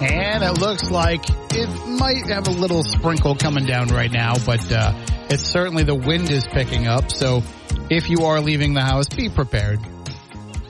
[0.00, 4.72] And it looks like it might have a little sprinkle coming down right now, but
[4.72, 4.94] uh,
[5.28, 7.10] it's certainly the wind is picking up.
[7.10, 7.42] So
[7.90, 9.78] if you are leaving the house, be prepared.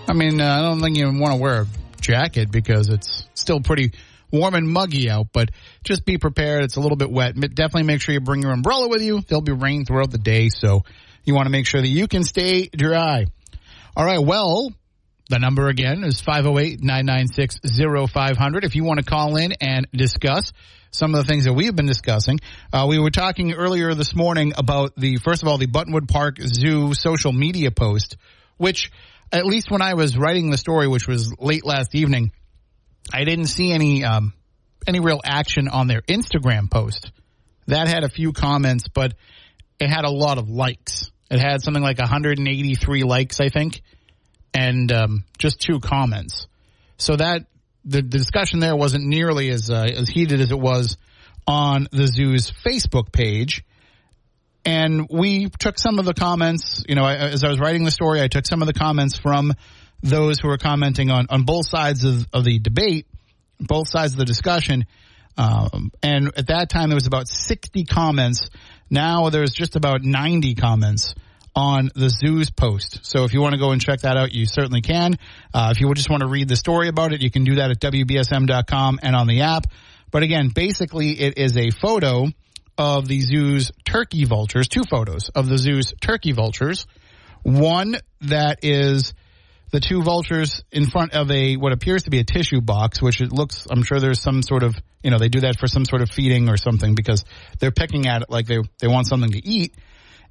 [0.09, 1.67] I mean, uh, I don't think you want to wear a
[2.01, 3.93] jacket because it's still pretty
[4.33, 5.51] warm and muggy out, but
[5.85, 6.65] just be prepared.
[6.65, 7.35] It's a little bit wet.
[7.39, 9.21] Definitely make sure you bring your umbrella with you.
[9.21, 10.85] There'll be rain throughout the day, so
[11.25, 13.27] you want to make sure that you can stay dry.
[13.97, 14.73] All right, well,
[15.31, 18.65] the number again is 508-996-0500.
[18.65, 20.53] If you want to call in and discuss
[20.91, 22.41] some of the things that we've been discussing,
[22.73, 26.39] uh, we were talking earlier this morning about the, first of all, the Buttonwood Park
[26.41, 28.17] Zoo social media post,
[28.57, 28.91] which
[29.31, 32.33] at least when I was writing the story, which was late last evening,
[33.13, 34.33] I didn't see any, um,
[34.89, 37.13] any real action on their Instagram post.
[37.69, 39.15] That had a few comments, but
[39.79, 41.13] it had a lot of likes.
[41.31, 43.83] It had something like 183 likes, I think
[44.55, 46.47] and um, just two comments.
[46.97, 47.47] So that
[47.85, 50.97] the, the discussion there wasn't nearly as uh, as heated as it was
[51.47, 53.65] on the zoo's Facebook page.
[54.65, 57.91] And we took some of the comments, you know, I, as I was writing the
[57.91, 59.55] story, I took some of the comments from
[60.03, 63.07] those who were commenting on, on both sides of, of the debate,
[63.59, 64.85] both sides of the discussion.
[65.39, 68.51] Um, and at that time, there was about 60 comments.
[68.91, 71.15] Now there's just about 90 comments
[71.55, 73.01] on the zoo's post.
[73.05, 75.19] So if you want to go and check that out, you certainly can.
[75.53, 77.71] Uh, if you just want to read the story about it, you can do that
[77.71, 79.67] at WBSM.com and on the app.
[80.11, 82.27] But again, basically it is a photo
[82.79, 86.87] of the zoo's turkey vultures, two photos of the zoo's turkey vultures.
[87.43, 89.13] One that is
[89.71, 93.21] the two vultures in front of a what appears to be a tissue box, which
[93.21, 93.67] it looks.
[93.71, 96.11] I'm sure there's some sort of you know they do that for some sort of
[96.11, 97.25] feeding or something because
[97.59, 99.75] they're picking at it like they they want something to eat.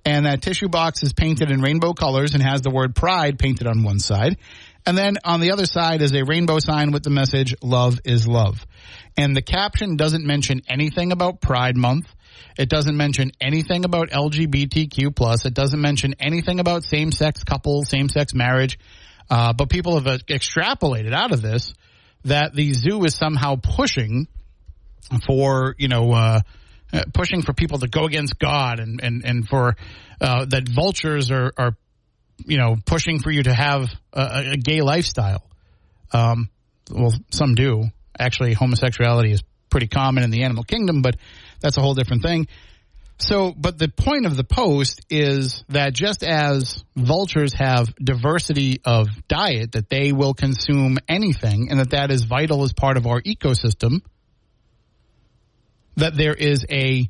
[0.05, 3.67] And that tissue box is painted in rainbow colors and has the word pride painted
[3.67, 4.37] on one side.
[4.85, 8.27] And then on the other side is a rainbow sign with the message love is
[8.27, 8.65] love.
[9.17, 12.07] And the caption doesn't mention anything about Pride Month.
[12.57, 15.45] It doesn't mention anything about LGBTQ plus.
[15.45, 18.79] It doesn't mention anything about same sex couples, same sex marriage.
[19.29, 21.73] Uh, but people have uh, extrapolated out of this
[22.23, 24.27] that the zoo is somehow pushing
[25.27, 26.39] for, you know, uh,
[26.91, 29.75] uh, pushing for people to go against God and, and, and for
[30.21, 31.77] uh, that vultures are, are,
[32.45, 35.49] you know, pushing for you to have a, a gay lifestyle.
[36.11, 36.49] Um,
[36.91, 37.85] well, some do.
[38.17, 41.15] Actually, homosexuality is pretty common in the animal kingdom, but
[41.61, 42.47] that's a whole different thing.
[43.19, 49.07] So, but the point of the post is that just as vultures have diversity of
[49.27, 53.21] diet, that they will consume anything and that that is vital as part of our
[53.21, 54.01] ecosystem,
[55.99, 57.09] that there is a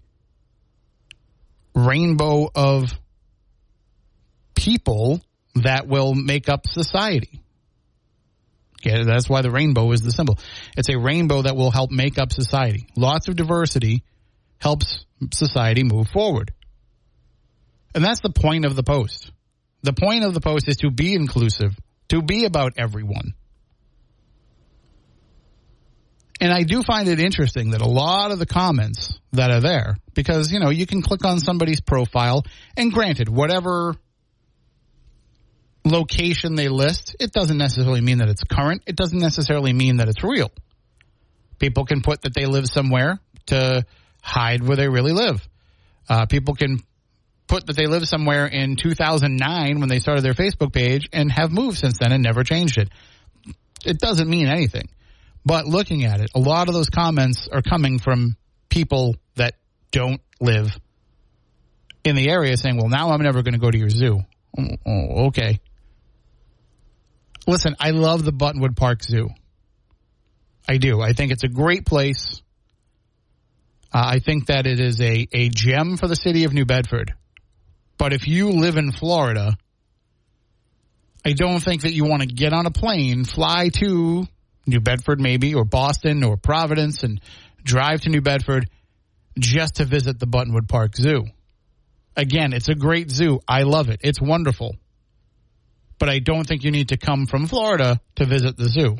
[1.75, 2.91] rainbow of
[4.55, 5.21] people
[5.55, 7.41] that will make up society.
[8.81, 10.37] Okay, that's why the rainbow is the symbol.
[10.77, 12.87] It's a rainbow that will help make up society.
[12.95, 14.03] Lots of diversity
[14.57, 16.53] helps society move forward.
[17.93, 19.31] And that's the point of the post.
[19.81, 21.77] The point of the post is to be inclusive,
[22.09, 23.33] to be about everyone.
[26.41, 29.97] And I do find it interesting that a lot of the comments that are there,
[30.13, 32.45] because, you know, you can click on somebody's profile,
[32.77, 33.95] and granted, whatever
[35.83, 38.83] location they list, it doesn't necessarily mean that it's current.
[38.85, 40.51] It doesn't necessarily mean that it's real.
[41.57, 43.85] People can put that they live somewhere to
[44.21, 45.47] hide where they really live.
[46.07, 46.79] Uh, people can
[47.47, 51.51] put that they live somewhere in 2009 when they started their Facebook page and have
[51.51, 52.89] moved since then and never changed it.
[53.85, 54.89] It doesn't mean anything.
[55.45, 58.35] But looking at it, a lot of those comments are coming from
[58.69, 59.55] people that
[59.91, 60.77] don't live
[62.03, 64.21] in the area saying, well, now I'm never going to go to your zoo.
[64.57, 65.59] Oh, okay.
[67.47, 69.29] Listen, I love the Buttonwood Park Zoo.
[70.67, 71.01] I do.
[71.01, 72.41] I think it's a great place.
[73.91, 77.13] Uh, I think that it is a, a gem for the city of New Bedford.
[77.97, 79.57] But if you live in Florida,
[81.25, 84.27] I don't think that you want to get on a plane, fly to
[84.69, 87.19] New Bedford maybe, or Boston or Providence, and
[87.63, 88.69] drive to New Bedford
[89.37, 91.25] just to visit the Buttonwood Park Zoo.
[92.15, 93.39] Again, it's a great zoo.
[93.47, 94.01] I love it.
[94.03, 94.75] It's wonderful.
[95.99, 98.97] But I don't think you need to come from Florida to visit the zoo.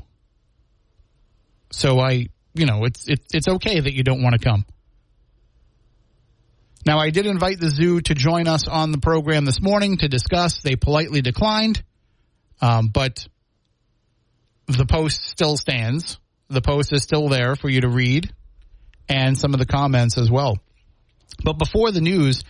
[1.71, 4.65] So I, you know, it's it's it's okay that you don't want to come.
[6.85, 10.07] Now I did invite the zoo to join us on the program this morning to
[10.07, 10.61] discuss.
[10.61, 11.83] They politely declined,
[12.61, 13.27] um, but
[14.69, 16.19] the post still stands.
[16.49, 18.31] The post is still there for you to read,
[19.07, 20.57] and some of the comments as well.
[21.43, 22.43] But before the news,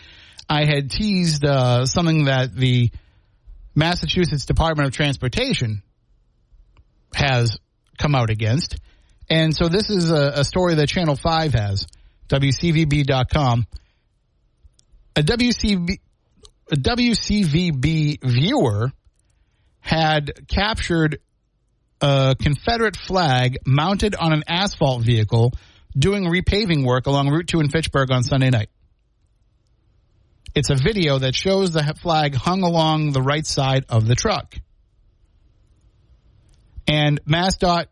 [0.50, 2.92] I had teased uh, something that the
[3.76, 5.84] Massachusetts Department of Transportation
[7.14, 7.58] has
[7.98, 8.78] come out against.
[9.30, 11.86] And so this is a, a story that Channel 5 has,
[12.30, 13.68] WCVB.com.
[15.16, 16.00] A WCV,
[16.72, 18.92] a WCVB viewer
[19.82, 21.20] had captured
[22.02, 25.54] a Confederate flag mounted on an asphalt vehicle
[25.98, 28.70] doing repaving work along Route 2 in Fitchburg on Sunday night.
[30.56, 34.56] It's a video that shows the flag hung along the right side of the truck.
[36.88, 37.86] And MassDOT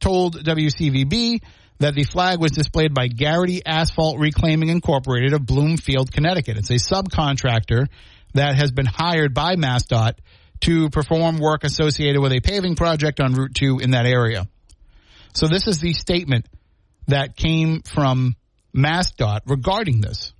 [0.00, 1.42] told WCVB
[1.78, 6.56] that the flag was displayed by Garrity Asphalt Reclaiming Incorporated of Bloomfield, Connecticut.
[6.56, 7.88] It's a subcontractor
[8.34, 10.14] that has been hired by MassDOT
[10.60, 14.46] to perform work associated with a paving project on Route 2 in that area.
[15.32, 16.46] So this is the statement
[17.08, 18.36] that came from
[18.74, 20.32] MassDOT regarding this.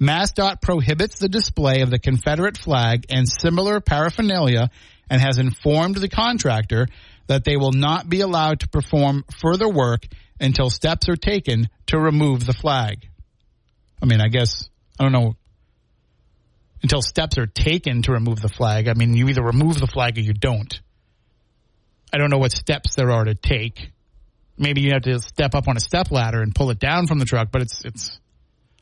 [0.00, 4.70] MassDOT prohibits the display of the Confederate flag and similar paraphernalia
[5.10, 6.86] and has informed the contractor
[7.26, 10.06] that they will not be allowed to perform further work
[10.40, 13.08] until steps are taken to remove the flag.
[14.00, 14.68] I mean, I guess,
[14.98, 15.34] I don't know,
[16.82, 18.88] until steps are taken to remove the flag.
[18.88, 20.80] I mean, you either remove the flag or you don't.
[22.12, 23.90] I don't know what steps there are to take.
[24.56, 27.18] Maybe you have to step up on a step ladder and pull it down from
[27.18, 28.18] the truck, but it's, it's,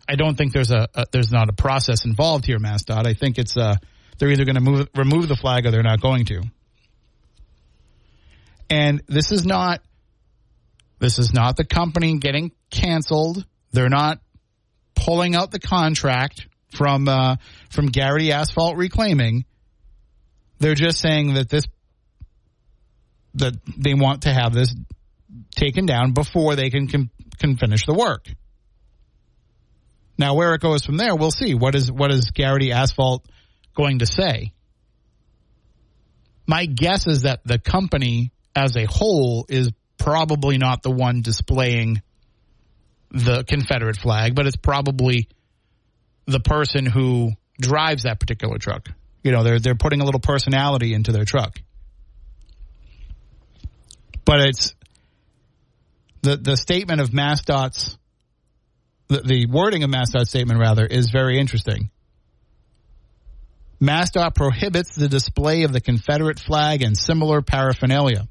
[0.09, 3.07] I don't think there's a, a there's not a process involved here, MassDOT.
[3.07, 3.77] I think it's uh
[4.19, 6.43] they're either going to move remove the flag or they're not going to.
[8.71, 9.83] And this is not
[10.99, 13.45] this is not the company getting canceled.
[13.73, 14.21] They're not
[14.95, 17.37] pulling out the contract from uh,
[17.71, 19.45] from Garrity Asphalt Reclaiming.
[20.59, 21.65] They're just saying that this
[23.35, 24.75] that they want to have this
[25.55, 28.27] taken down before they can can, can finish the work.
[30.19, 31.55] Now, where it goes from there, we'll see.
[31.55, 33.27] What is what is Garrity Asphalt
[33.75, 34.53] going to say?
[36.47, 42.01] My guess is that the company as a whole is probably not the one displaying
[43.11, 45.29] the Confederate flag, but it's probably
[46.27, 48.89] the person who drives that particular truck.
[49.23, 51.59] You know, they're they're putting a little personality into their truck.
[54.25, 54.75] But it's
[56.23, 57.97] the the statement of MassDOT's
[59.09, 61.91] the, the wording of MassDOT's statement rather is very interesting.
[63.81, 68.27] MassDOT prohibits the display of the Confederate flag and similar paraphernalia.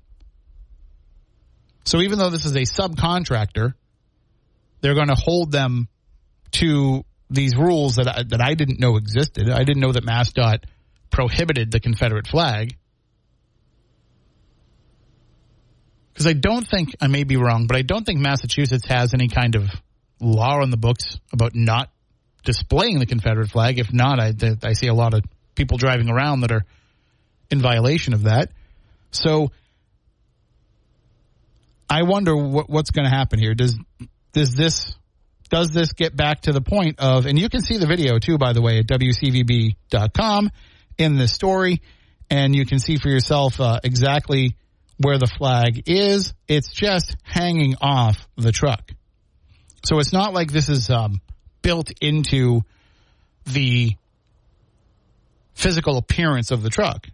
[1.86, 3.73] So even though this is a subcontractor,
[4.81, 5.87] they're going to hold them
[6.54, 9.50] to these rules that I, that I didn't know existed.
[9.50, 10.64] I didn't know that MassDOT
[11.12, 12.76] prohibited the Confederate flag.
[16.14, 19.28] Because I don't think, I may be wrong, but I don't think Massachusetts has any
[19.28, 19.70] kind of
[20.22, 21.90] law on the books about not
[22.46, 23.80] displaying the Confederate flag.
[23.80, 25.22] If not, I, I see a lot of
[25.56, 26.66] people driving around that are
[27.50, 28.52] in violation of that.
[29.12, 29.52] So
[31.90, 33.54] I wonder what, what's going to happen here.
[33.54, 33.78] Does
[34.34, 34.94] does this
[35.56, 38.38] does this get back to the point of and you can see the video too
[38.38, 40.50] by the way at wcvb.com
[40.97, 41.81] in this story
[42.30, 44.57] and you can see for yourself uh, exactly
[44.97, 48.92] where the flag is it's just hanging off the truck
[49.85, 51.21] so it's not like this is um,
[51.62, 52.62] built into
[53.45, 53.92] the
[55.54, 57.07] physical appearance of the truck.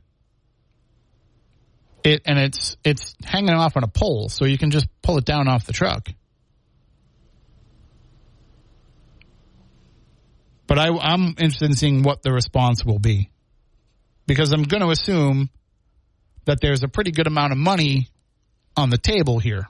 [2.04, 5.26] It and it's it's hanging off on a pole, so you can just pull it
[5.26, 6.10] down off the truck.
[10.72, 13.30] But I, I'm interested in seeing what the response will be,
[14.26, 15.50] because I'm going to assume
[16.46, 18.08] that there's a pretty good amount of money
[18.78, 19.68] on the table here.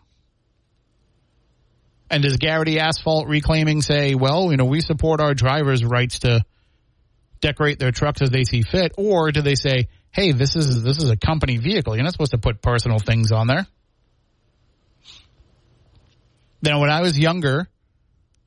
[2.11, 6.45] And does Garrity Asphalt Reclaiming say, well, you know, we support our drivers' rights to
[7.39, 10.99] decorate their trucks as they see fit, or do they say, hey, this is this
[10.99, 11.95] is a company vehicle.
[11.95, 13.65] You're not supposed to put personal things on there.
[16.61, 17.67] Now, when I was younger,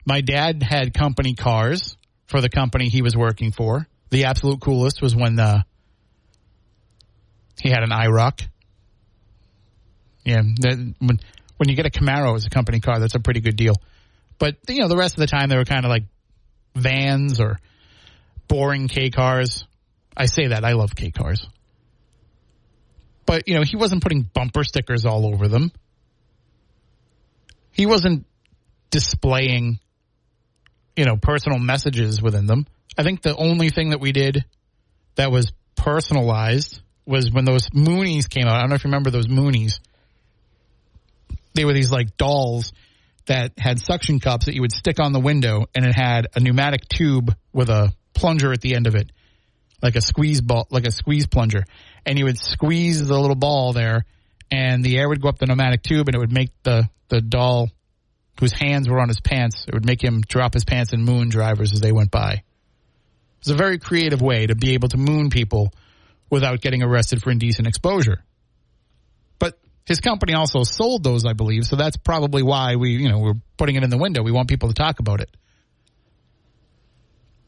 [0.06, 1.96] my dad had company cars
[2.26, 3.86] for the company he was working for.
[4.10, 5.62] The absolute coolest was when uh,
[7.60, 8.46] he had an IROC.
[10.24, 11.20] Yeah, that, when
[11.56, 13.74] when you get a Camaro as a company car, that's a pretty good deal.
[14.38, 16.04] But you know, the rest of the time they were kind of like
[16.74, 17.60] vans or
[18.48, 19.64] boring K cars.
[20.16, 21.46] I say that I love K cars,
[23.26, 25.72] but you know, he wasn't putting bumper stickers all over them.
[27.72, 28.26] He wasn't
[28.90, 29.80] displaying,
[30.96, 32.66] you know, personal messages within them.
[32.96, 34.44] I think the only thing that we did
[35.16, 38.56] that was personalized was when those Moonies came out.
[38.56, 39.78] I don't know if you remember those Moonies.
[41.54, 42.72] They were these like dolls
[43.26, 46.40] that had suction cups that you would stick on the window and it had a
[46.40, 49.10] pneumatic tube with a plunger at the end of it.
[49.82, 51.64] Like a squeeze ball, like a squeeze plunger.
[52.06, 54.04] And you would squeeze the little ball there
[54.50, 57.20] and the air would go up the pneumatic tube and it would make the, the
[57.20, 57.68] doll
[58.40, 61.28] whose hands were on his pants, it would make him drop his pants and moon
[61.28, 62.32] drivers as they went by.
[62.32, 62.42] It
[63.46, 65.72] was a very creative way to be able to moon people
[66.30, 68.24] without getting arrested for indecent exposure.
[69.38, 73.18] But his company also sold those, I believe, so that's probably why we, you know,
[73.18, 74.22] we're putting it in the window.
[74.22, 75.30] We want people to talk about it.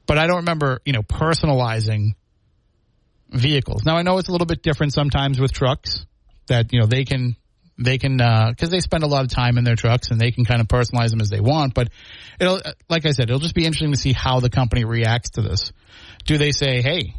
[0.06, 2.14] But I don't remember, you know, personalizing
[3.28, 3.84] vehicles.
[3.84, 6.06] Now I know it's a little bit different sometimes with trucks
[6.46, 7.36] that, you know, they can
[7.78, 10.30] they can because uh, they spend a lot of time in their trucks and they
[10.30, 11.74] can kind of personalize them as they want.
[11.74, 11.88] But
[12.40, 15.42] it'll, like I said, it'll just be interesting to see how the company reacts to
[15.42, 15.72] this.
[16.24, 17.14] Do they say, "Hey,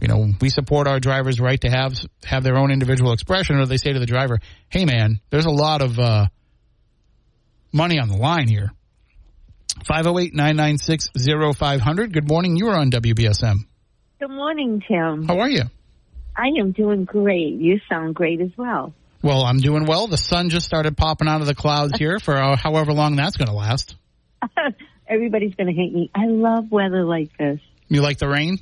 [0.00, 1.94] you know, we support our driver's right to have
[2.24, 5.46] have their own individual expression," or do they say to the driver, "Hey, man, there's
[5.46, 6.26] a lot of uh,
[7.72, 8.72] money on the line here."
[9.84, 12.12] 508-996-0500.
[12.12, 12.56] Good morning.
[12.56, 13.66] You are on WBSM.
[14.18, 15.28] Good morning, Tim.
[15.28, 15.64] How are you?
[16.34, 17.52] I am doing great.
[17.54, 18.94] You sound great as well.
[19.26, 20.06] Well, I'm doing well.
[20.06, 23.36] The sun just started popping out of the clouds here for uh, however long that's
[23.36, 23.96] going to last.
[25.08, 26.12] Everybody's going to hate me.
[26.14, 27.58] I love weather like this.
[27.88, 28.60] You like the rain?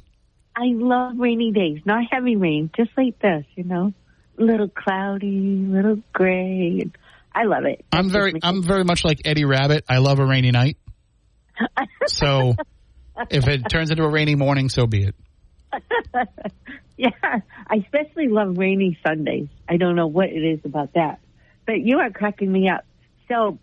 [0.57, 3.93] I love rainy days, not heavy rain, just like this, you know,
[4.39, 6.91] little cloudy, little gray.
[7.35, 7.85] I love it.
[7.93, 9.83] I'm very, I'm very much like Eddie Rabbitt.
[9.87, 10.79] I love a rainy night.
[12.07, 12.55] so,
[13.29, 15.15] if it turns into a rainy morning, so be it.
[16.97, 17.11] yeah,
[17.67, 19.49] I especially love rainy Sundays.
[19.69, 21.21] I don't know what it is about that,
[21.67, 22.85] but you are cracking me up.
[23.29, 23.59] So,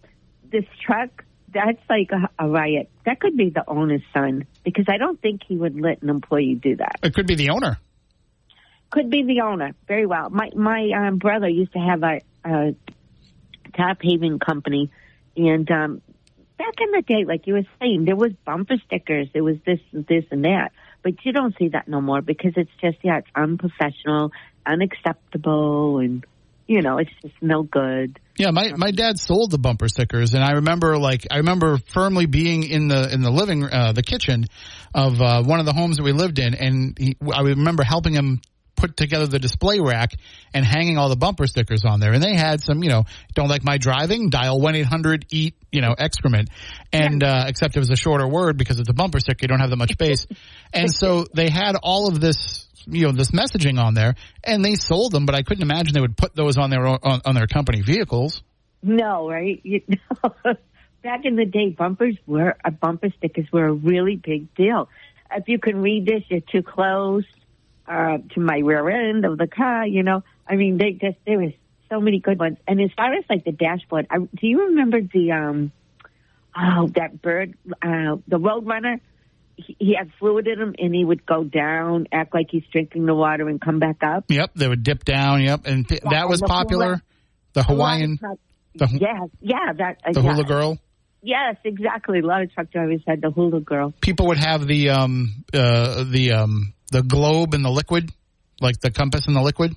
[0.52, 2.90] this truck, that's like a, a riot.
[3.06, 6.56] That could be the owner's son because I don't think he would let an employee
[6.56, 6.96] do that.
[7.04, 7.78] It could be the owner.
[8.90, 9.74] Could be the owner.
[9.88, 10.30] Very well.
[10.30, 12.76] My my um, brother used to have a, a
[13.78, 14.92] top haven company,
[15.38, 16.02] and um,
[16.62, 19.28] back in the day, like you were saying, there was bumper stickers.
[19.34, 20.72] There was this, this, and that.
[21.04, 24.32] But you don't see that no more because it's just yeah, it's unprofessional,
[24.66, 26.26] unacceptable, and
[26.68, 28.20] you know, it's just no good.
[28.38, 32.28] Yeah, my my dad sold the bumper stickers, and I remember like I remember firmly
[32.28, 34.46] being in the in the living uh, the kitchen
[34.94, 38.14] of uh, one of the homes that we lived in, and he, I remember helping
[38.14, 38.42] him
[38.76, 40.12] put together the display rack
[40.54, 42.14] and hanging all the bumper stickers on there.
[42.14, 45.94] And they had some, you know, don't like my driving, dial 1-800 eat, you know,
[45.98, 46.50] excrement.
[46.92, 49.40] And, uh, except it was a shorter word because it's a bumper sticker.
[49.44, 50.26] You don't have that much space.
[50.74, 54.76] and so they had all of this, you know, this messaging on there and they
[54.76, 57.36] sold them, but I couldn't imagine they would put those on their, own, on, on
[57.36, 58.42] their company vehicles.
[58.82, 59.60] No, right?
[59.64, 60.34] You know,
[61.04, 64.90] back in the day, bumpers were, uh, bumper stickers were a really big deal.
[65.34, 67.24] If you can read this, you're too close
[67.92, 69.86] uh, to my rear end of the car.
[69.86, 71.52] You know, I mean, they just there was
[71.90, 72.58] so many good ones.
[72.68, 75.72] And as far as like the dashboard, I, do you remember the um,
[76.56, 79.00] oh that bird, uh, the Roadrunner?
[79.58, 83.06] He, he had fluid in him, and he would go down, act like he's drinking
[83.06, 84.26] the water, and come back up.
[84.30, 85.42] Yep, they would dip down.
[85.42, 86.86] Yep, and th- that was the popular.
[86.86, 87.04] hula-
[87.54, 88.18] The Hawaiian,
[88.76, 90.32] the, yeah, yeah, that uh, the yeah.
[90.32, 90.78] hula girl.
[91.22, 92.20] Yes, exactly.
[92.20, 93.94] A lot of truck drivers had the hula girl.
[94.02, 98.12] People would have the um uh the um the globe and the liquid,
[98.60, 99.76] like the compass and the liquid,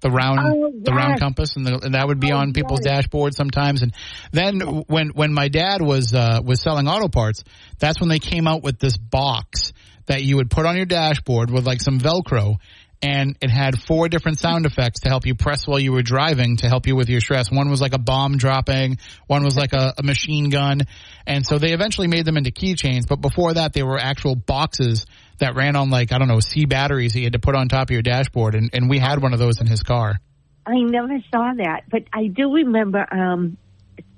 [0.00, 2.80] the round Oh, the round compass, and, the, and that would be Oh, on people's
[2.84, 3.06] yes.
[3.06, 3.82] dashboards sometimes.
[3.82, 3.94] And
[4.32, 7.44] then when when my dad was uh, was selling auto parts,
[7.78, 9.72] that's when they came out with this box
[10.06, 12.56] that you would put on your dashboard with like some Velcro.
[13.02, 16.56] And it had four different sound effects to help you press while you were driving
[16.58, 17.50] to help you with your stress.
[17.50, 18.96] One was like a bomb dropping.
[19.26, 20.80] One was like a, a machine gun.
[21.26, 23.06] And so they eventually made them into keychains.
[23.06, 25.04] But before that, they were actual boxes
[25.38, 27.88] that ran on like, I don't know, C batteries he had to put on top
[27.88, 28.54] of your dashboard.
[28.54, 30.18] And, and we had one of those in his car.
[30.66, 33.06] I never saw that, but I do remember.
[33.10, 33.56] Um,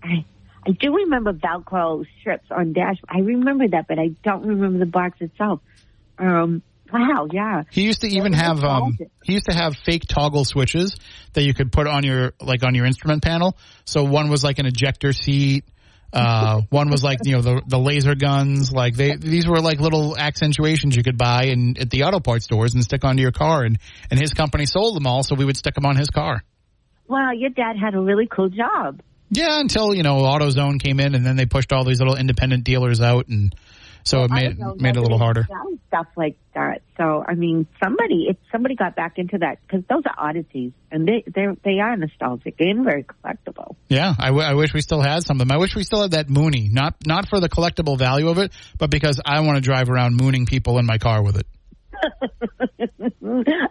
[0.03, 0.25] I,
[0.67, 2.97] I do remember Velcro strips on dash.
[3.09, 5.61] I remember that, but I don't remember the box itself.
[6.19, 7.63] Um, wow, yeah.
[7.71, 10.97] He used to even have um he used to have fake toggle switches
[11.35, 13.57] that you could put on your like on your instrument panel.
[13.85, 15.65] So one was like an ejector seat,
[16.13, 18.73] Uh, one was like you know the the laser guns.
[18.73, 22.45] Like they these were like little accentuations you could buy in at the auto parts
[22.45, 23.65] stores and stick onto your car.
[23.65, 23.79] And
[24.11, 26.43] and his company sold them all, so we would stick them on his car.
[27.07, 29.01] Wow, your dad had a really cool job.
[29.31, 32.65] Yeah, until you know AutoZone came in, and then they pushed all these little independent
[32.65, 33.55] dealers out, and
[34.09, 35.47] so it made AutoZone made it a little harder.
[35.89, 36.83] Stuff like that.
[36.97, 41.07] So I mean, somebody if somebody got back into that because those are oddities and
[41.09, 43.77] they they they are nostalgic and very collectible.
[43.89, 45.53] Yeah, I, w- I wish we still had some of them.
[45.57, 48.53] I wish we still had that Mooney, not not for the collectible value of it,
[48.79, 51.47] but because I want to drive around mooning people in my car with it.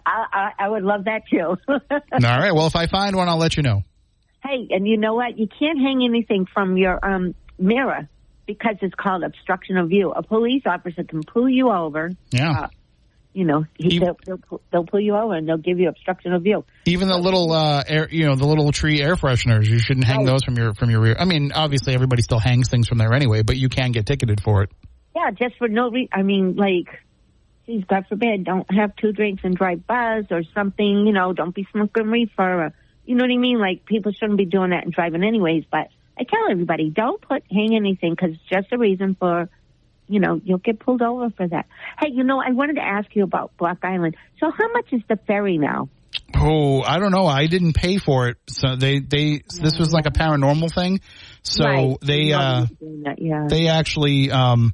[0.06, 1.58] I, I I would love that too.
[1.68, 1.80] All
[2.22, 3.84] right, well if I find one, I'll let you know.
[4.44, 5.38] hey, and you know what?
[5.38, 8.08] You can't hang anything from your um mirror
[8.48, 10.12] because it's called obstruction of view.
[10.12, 12.10] A police officer can pull you over.
[12.32, 12.62] Yeah.
[12.64, 12.68] Uh,
[13.34, 16.34] you know, he, You- they'll, they'll, they'll pull you over and they'll give you obstruction
[16.34, 16.66] of view.
[16.86, 20.20] Even the little uh air, you know, the little tree air fresheners, you shouldn't hang
[20.20, 20.26] Right.
[20.28, 21.16] those from your from your rear.
[21.20, 24.42] I mean, obviously everybody still hangs things from there anyway, but you can get ticketed
[24.42, 24.72] for it.
[25.16, 26.10] Yeah, just for no reason.
[26.14, 26.88] I mean, like,
[27.68, 31.06] geez, God forbid, don't have two drinks and drive buzz or something.
[31.06, 32.66] You know, don't be smoking reefer.
[32.66, 32.74] Or,
[33.06, 33.60] you know what I mean?
[33.60, 35.66] Like, people shouldn't be doing that and driving anyways.
[35.72, 35.90] But
[36.20, 39.50] I tell everybody, don't put hang anything because it's just a reason for,
[40.08, 41.68] you know, you'll get pulled over for that.
[42.00, 44.16] Hey, you know, I wanted to ask you about Block Island.
[44.40, 45.90] So, how much is the ferry now?
[46.36, 47.26] Oh, I don't know.
[47.26, 48.38] I didn't pay for it.
[48.50, 51.00] So they they this was like a paranormal thing.
[51.44, 51.98] So Right.
[52.02, 52.66] they uh
[53.18, 53.46] yeah.
[53.48, 54.74] they actually um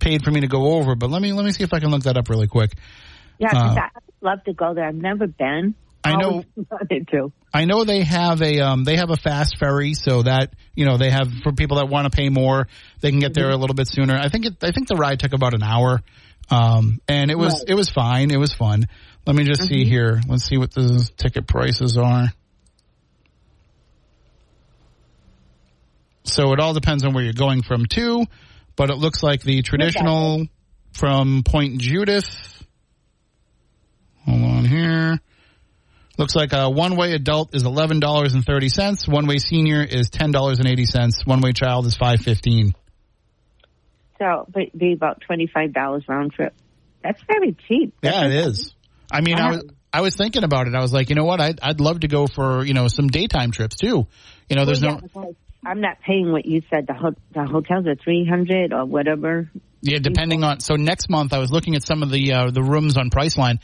[0.00, 1.90] paid for me to go over, but let me let me see if I can
[1.90, 2.72] look that up really quick.
[3.38, 4.86] yeah, uh, I would love to go there.
[4.86, 5.74] I've never been.
[6.04, 7.32] I know- Always wanted.
[7.54, 10.96] I know they have a um they have a fast ferry so that you know
[10.96, 12.66] they have for people that want to pay more
[13.00, 14.16] they can get there a little bit sooner.
[14.16, 16.00] I think it I think the ride took about an hour.
[16.50, 17.70] Um and it was Right.
[17.70, 18.30] it was fine.
[18.30, 18.86] It was fun.
[19.26, 20.20] Let me just see here.
[20.26, 22.28] Let's see what the ticket prices are.
[26.24, 28.24] So it all depends on where you're going from to,
[28.76, 30.46] but it looks like the traditional
[30.94, 32.64] from Point Judith.
[34.24, 35.20] Hold on here.
[36.22, 39.08] Looks like a one-way adult is eleven dollars and thirty cents.
[39.08, 41.26] One-way senior is ten dollars and eighty cents.
[41.26, 42.74] One-way child is five fifteen.
[44.20, 46.54] So, but be about twenty-five dollars round trip.
[47.02, 47.96] That's very cheap.
[48.02, 48.72] Yeah, it is.
[49.10, 50.76] I mean, I was I was thinking about it.
[50.76, 51.40] I was like, you know what?
[51.40, 54.06] I'd I'd love to go for you know some daytime trips too.
[54.48, 55.34] You know, there's Well, no yeah, because
[55.66, 56.86] I'm not paying what you said.
[56.86, 59.50] The ho- the hotels are three hundred or whatever.
[59.80, 62.62] Yeah, depending on so next month I was looking at some of the uh, the
[62.62, 63.58] rooms on Priceline.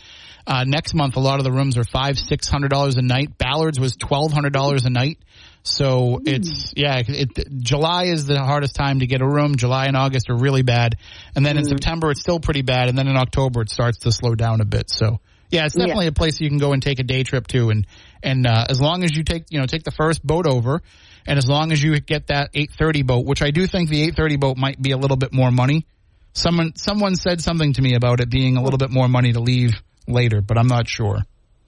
[0.49, 3.37] Uh, next month a lot of the rooms are five six hundred dollars a night.
[3.37, 5.19] Ballard's was twelve hundred dollars a night.
[5.63, 9.57] So it's yeah, it, July is the hardest time to get a room.
[9.57, 10.97] July and August are really bad,
[11.37, 14.13] and then in September it's still pretty bad, and then in October it starts to
[14.13, 14.89] slow down a bit.
[14.89, 17.69] So yeah, it's definitely a place you can go and take a day trip to,
[17.69, 17.87] and
[18.23, 20.81] and uh, as long as you take you know take the first boat over,
[21.27, 24.03] and as long as you get that eight thirty boat, which I do think the
[24.03, 25.87] eight thirty boat might be a little bit more money.
[26.33, 29.41] Someone someone said something to me about it being a little bit more money to
[29.41, 31.19] leave later, but I'm not sure.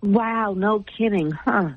[0.02, 1.70] Wow, no kidding, huh?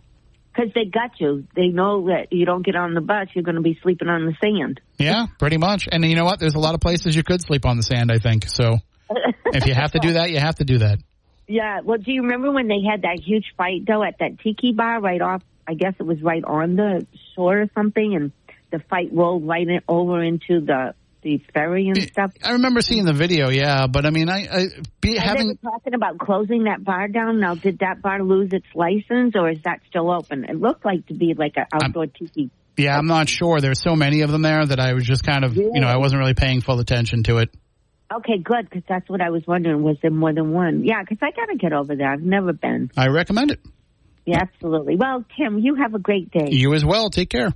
[0.54, 1.48] Because they got you.
[1.56, 4.26] They know that you don't get on the bus, you're going to be sleeping on
[4.26, 4.80] the sand.
[4.98, 5.88] Yeah, pretty much.
[5.92, 6.40] And you know what?
[6.40, 8.12] There's a lot of places you could sleep on the sand.
[8.12, 8.78] I think so.
[9.48, 11.00] if you have to do that, you have to do that.
[11.48, 11.82] Yeah.
[11.82, 15.02] Well, do you remember when they had that huge fight though at that tiki bar
[15.02, 15.44] right off?
[15.68, 18.32] I guess it was right on the shore or something, and
[18.72, 22.32] the fight rolled right in, over into the the ferry and stuff.
[22.44, 23.50] I remember seeing the video.
[23.50, 24.66] Yeah, but I mean, I, I
[25.02, 27.40] be having they were talking about closing that bar down.
[27.40, 30.46] Now, did that bar lose its license, or is that still open?
[30.46, 32.52] It looked like to be like an outdoor tiki.
[32.78, 33.62] Yeah, I'm not sure.
[33.62, 35.98] There's so many of them there that I was just kind of, you know, I
[35.98, 37.50] wasn't really paying full attention to it.
[38.12, 39.84] Okay, good, because that's what I was wondering.
[39.84, 40.84] Was there more than one?
[40.84, 42.12] Yeah, because I got to get over there.
[42.12, 42.92] I've never been.
[42.98, 43.60] I recommend it.
[44.26, 44.96] Yeah, absolutely.
[44.96, 46.50] Well, Tim, you have a great day.
[46.50, 47.10] You as well.
[47.10, 47.54] Take care.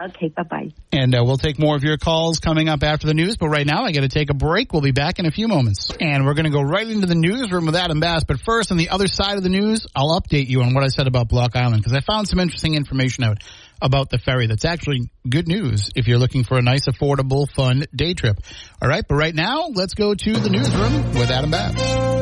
[0.00, 0.72] Okay, bye bye.
[0.92, 3.36] And uh, we'll take more of your calls coming up after the news.
[3.36, 4.72] But right now, I got to take a break.
[4.72, 5.90] We'll be back in a few moments.
[6.00, 8.24] And we're going to go right into the newsroom with Adam Bass.
[8.24, 10.88] But first, on the other side of the news, I'll update you on what I
[10.88, 13.38] said about Block Island because I found some interesting information out
[13.80, 17.84] about the ferry that's actually good news if you're looking for a nice, affordable, fun
[17.94, 18.36] day trip.
[18.82, 19.04] All right.
[19.06, 22.15] But right now, let's go to the newsroom with Adam Bass.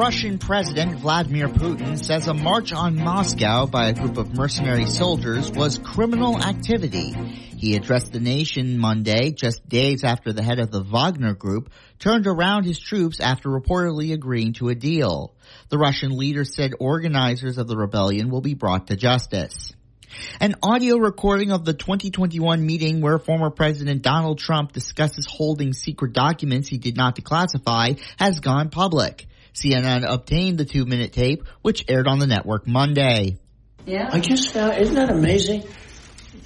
[0.00, 5.50] Russian President Vladimir Putin says a march on Moscow by a group of mercenary soldiers
[5.50, 7.12] was criminal activity.
[7.12, 12.26] He addressed the nation Monday, just days after the head of the Wagner group turned
[12.26, 15.34] around his troops after reportedly agreeing to a deal.
[15.68, 19.74] The Russian leader said organizers of the rebellion will be brought to justice.
[20.40, 26.14] An audio recording of the 2021 meeting where former President Donald Trump discusses holding secret
[26.14, 29.26] documents he did not declassify has gone public.
[29.54, 33.38] CNN obtained the two minute tape, which aired on the network Monday.
[33.86, 34.08] Yeah.
[34.12, 35.64] I just found, isn't that amazing?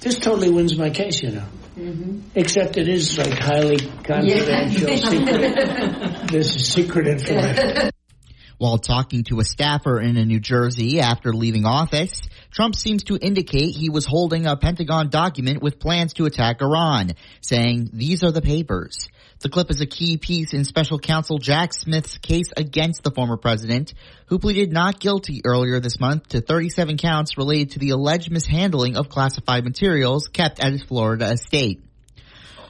[0.05, 1.45] this totally wins my case, you know.
[1.75, 2.19] Mm-hmm.
[2.35, 4.95] Except it is like highly confidential, yeah.
[4.97, 6.27] secret.
[6.31, 7.89] this is secret information.
[8.57, 13.75] While talking to a staffer in New Jersey after leaving office, Trump seems to indicate
[13.75, 18.41] he was holding a Pentagon document with plans to attack Iran, saying, these are the
[18.41, 19.09] papers.
[19.45, 23.37] The clip is a key piece in special counsel Jack Smith's case against the former
[23.37, 23.93] president,
[24.25, 28.97] who pleaded not guilty earlier this month to 37 counts related to the alleged mishandling
[28.97, 31.83] of classified materials kept at his Florida estate.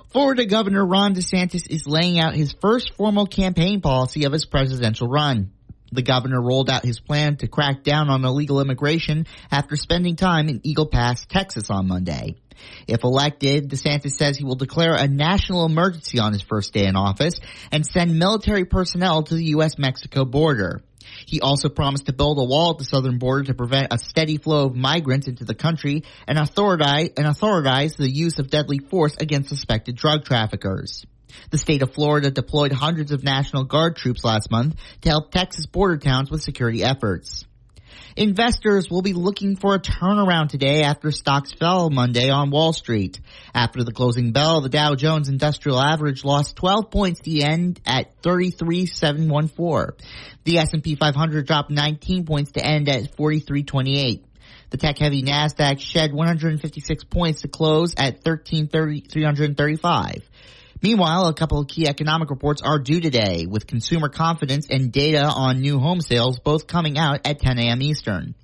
[0.10, 5.08] Florida Governor Ron DeSantis is laying out his first formal campaign policy of his presidential
[5.08, 5.52] run.
[5.94, 10.50] The governor rolled out his plan to crack down on illegal immigration after spending time
[10.50, 12.36] in Eagle Pass, Texas on Monday.
[12.88, 16.96] If elected, DeSantis says he will declare a national emergency on his first day in
[16.96, 17.40] office
[17.72, 20.84] and send military personnel to the U.S.-Mexico border.
[21.26, 24.38] He also promised to build a wall at the southern border to prevent a steady
[24.38, 29.16] flow of migrants into the country and authorize, and authorize the use of deadly force
[29.20, 31.06] against suspected drug traffickers.
[31.52, 35.66] The state of Florida deployed hundreds of National Guard troops last month to help Texas
[35.66, 37.46] border towns with security efforts.
[38.18, 43.20] Investors will be looking for a turnaround today after stocks fell Monday on Wall Street.
[43.54, 48.14] After the closing bell, the Dow Jones Industrial Average lost 12 points to end at
[48.22, 49.98] 33,714.
[50.46, 54.26] The S&P 500 dropped 19 points to end at 4328.
[54.70, 60.24] The tech-heavy Nasdaq shed 156 points to close at 13,335.
[60.82, 65.24] Meanwhile, a couple of key economic reports are due today, with consumer confidence and data
[65.24, 67.82] on new home sales both coming out at 10 a.m.
[67.82, 68.36] Eastern.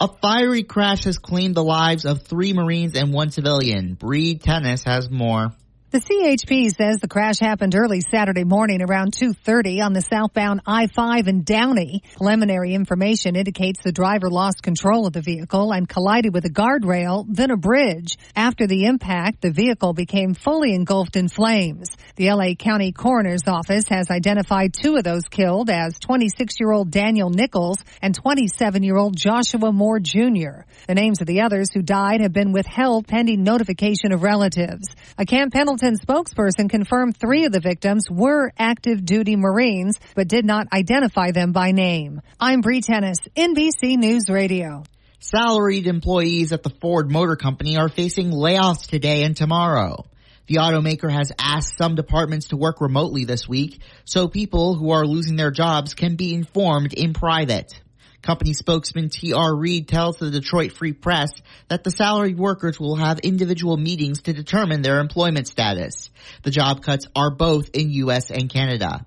[0.00, 3.94] A fiery crash has claimed the lives of three Marines and one civilian.
[3.94, 5.52] Bree Tennis has more.
[5.92, 11.28] The CHP says the crash happened early Saturday morning around 2.30 on the southbound I-5
[11.28, 12.02] in Downey.
[12.16, 17.26] Preliminary information indicates the driver lost control of the vehicle and collided with a guardrail,
[17.28, 18.16] then a bridge.
[18.34, 21.90] After the impact, the vehicle became fully engulfed in flames.
[22.16, 27.84] The LA County Coroner's Office has identified two of those killed as 26-year-old Daniel Nichols
[28.00, 30.64] and 27-year-old Joshua Moore Jr.
[30.88, 34.88] The names of the others who died have been withheld pending notification of relatives.
[35.18, 40.44] A Camp Pendleton spokesperson confirmed three of the victims were active duty Marines, but did
[40.44, 42.20] not identify them by name.
[42.38, 44.84] I'm Bree Tennis, NBC News Radio.
[45.18, 50.06] Salaried employees at the Ford Motor Company are facing layoffs today and tomorrow.
[50.46, 55.04] The automaker has asked some departments to work remotely this week so people who are
[55.04, 57.81] losing their jobs can be informed in private.
[58.22, 59.54] Company spokesman T.R.
[59.54, 61.32] Reid tells the Detroit Free Press
[61.68, 66.08] that the salaried workers will have individual meetings to determine their employment status.
[66.44, 68.30] The job cuts are both in U.S.
[68.30, 69.04] and Canada.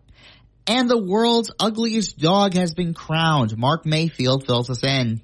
[0.68, 3.58] And the world's ugliest dog has been crowned.
[3.58, 5.22] Mark Mayfield fills us in.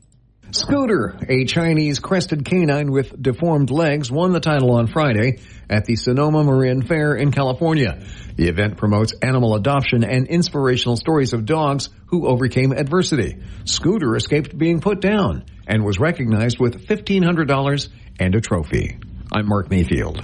[0.54, 5.96] Scooter, a Chinese crested canine with deformed legs, won the title on Friday at the
[5.96, 8.04] Sonoma Marin Fair in California.
[8.36, 13.38] The event promotes animal adoption and inspirational stories of dogs who overcame adversity.
[13.64, 19.00] Scooter escaped being put down and was recognized with $1,500 and a trophy.
[19.32, 20.22] I'm Mark Mayfield.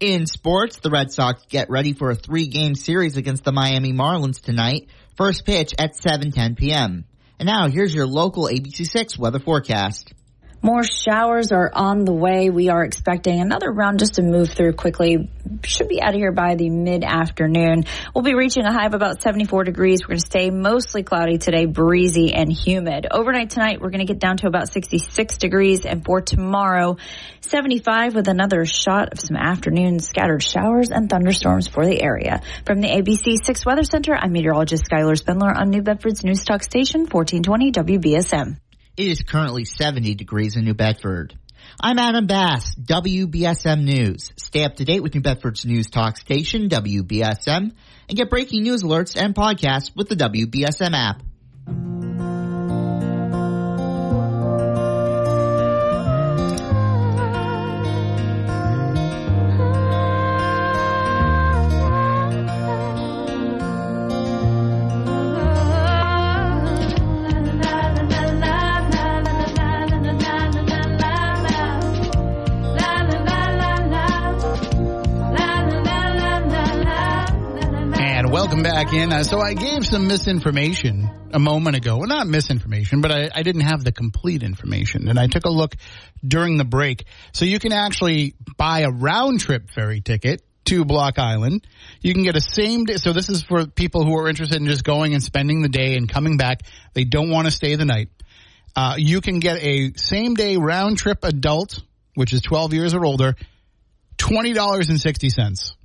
[0.00, 4.40] In sports, the Red Sox get ready for a three-game series against the Miami Marlins
[4.40, 4.88] tonight.
[5.16, 7.04] First pitch at 7:10 p.m.
[7.38, 10.12] And now here's your local ABC6 weather forecast.
[10.60, 12.50] More showers are on the way.
[12.50, 15.30] We are expecting another round just to move through quickly.
[15.62, 17.84] Should be out of here by the mid afternoon.
[18.12, 20.02] We'll be reaching a high of about 74 degrees.
[20.02, 23.06] We're going to stay mostly cloudy today, breezy and humid.
[23.08, 25.86] Overnight tonight, we're going to get down to about 66 degrees.
[25.86, 26.96] And for tomorrow,
[27.40, 32.42] 75 with another shot of some afternoon scattered showers and thunderstorms for the area.
[32.66, 36.64] From the ABC 6 Weather Center, I'm meteorologist Skylar Spindler on New Bedford's News Talk
[36.64, 38.58] Station, 1420 WBSM.
[38.98, 41.38] It is currently 70 degrees in New Bedford.
[41.80, 44.32] I'm Adam Bass, WBSM News.
[44.36, 47.46] Stay up to date with New Bedford's news talk station, WBSM,
[48.08, 51.22] and get breaking news alerts and podcasts with the WBSM app.
[78.88, 79.12] Back in.
[79.12, 81.98] Uh, so I gave some misinformation a moment ago.
[81.98, 85.08] Well, not misinformation, but I, I, didn't have the complete information.
[85.08, 85.74] And I took a look
[86.26, 87.04] during the break.
[87.32, 91.66] So you can actually buy a round trip ferry ticket to Block Island.
[92.00, 92.96] You can get a same day.
[92.96, 95.96] So this is for people who are interested in just going and spending the day
[95.96, 96.62] and coming back.
[96.94, 98.08] They don't want to stay the night.
[98.74, 101.80] Uh, you can get a same day round trip adult
[102.14, 103.36] which is 12 years or older,
[104.16, 105.76] $20.60.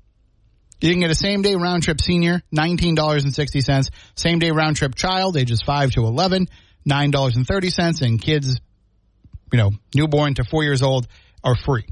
[0.83, 3.89] You can get a same day round trip senior, $19.60.
[4.15, 6.49] Same day round trip child, ages 5 to 11,
[6.85, 8.01] $9.30.
[8.01, 8.59] And kids,
[9.53, 11.07] you know, newborn to 4 years old
[11.41, 11.85] are free.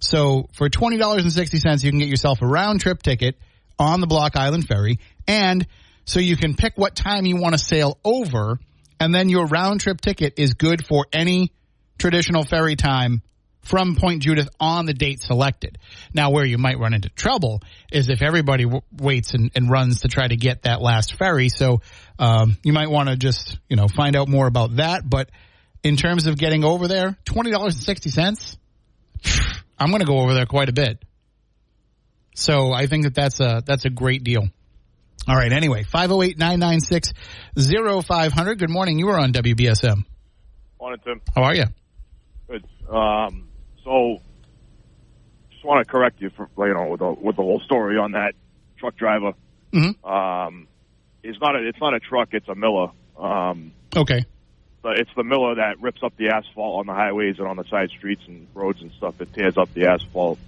[0.00, 3.38] So for $20.60, you can get yourself a round trip ticket
[3.78, 4.98] on the Block Island Ferry.
[5.28, 5.64] And
[6.04, 8.58] so you can pick what time you want to sail over.
[8.98, 11.52] And then your round trip ticket is good for any
[11.98, 13.22] traditional ferry time
[13.64, 15.78] from Point Judith on the date selected.
[16.12, 20.02] Now, where you might run into trouble is if everybody w- waits and, and, runs
[20.02, 21.48] to try to get that last ferry.
[21.48, 21.80] So
[22.18, 25.08] um, you might want to just you know find out more about that.
[25.08, 25.30] But
[25.82, 28.56] in terms of getting over there, twenty dollars and sixty cents.
[29.78, 31.04] I'm going to go over there quite a bit.
[32.36, 34.48] So I think that that's a that's a great deal.
[35.26, 35.52] All right.
[35.52, 38.58] Anyway, 508-996-0500.
[38.58, 38.98] Good morning.
[38.98, 40.04] You are on WBSM.
[40.78, 41.22] Morning, Tim.
[41.34, 41.64] How are you?
[42.46, 42.66] Good.
[42.90, 43.48] Um,
[43.84, 44.20] so,
[45.50, 48.12] just want to correct you for you know with the with the whole story on
[48.12, 48.34] that
[48.78, 49.32] truck driver.
[49.72, 50.04] Mm-hmm.
[50.08, 50.66] Um,
[51.22, 52.28] it's not a it's not a truck.
[52.32, 52.88] It's a Miller.
[53.18, 54.24] Um, okay.
[54.82, 57.64] But it's the Miller that rips up the asphalt on the highways and on the
[57.64, 59.20] side streets and roads and stuff.
[59.20, 60.38] It tears up the asphalt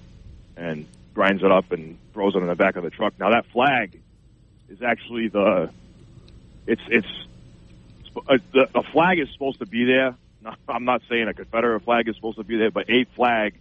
[0.57, 3.15] and grinds it up and throws it in the back of the truck.
[3.19, 3.99] Now that flag
[4.69, 5.71] is actually the
[6.67, 7.07] it's it's
[8.29, 10.15] a, the, the flag is supposed to be there.
[10.69, 13.59] I'm not saying a Confederate flag is supposed to be there, but a flag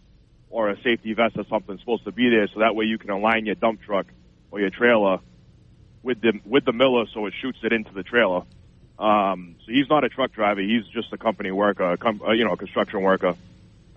[0.49, 2.97] or a safety vest or something is supposed to be there, so that way you
[2.97, 4.05] can align your dump truck
[4.51, 5.19] or your trailer
[6.03, 8.43] with the with the miller, so it shoots it into the trailer.
[8.97, 12.31] Um, so he's not a truck driver; he's just a company worker, a com- uh,
[12.31, 13.35] you know, a construction worker.